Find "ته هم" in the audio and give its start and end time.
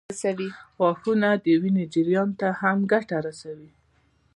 2.39-2.77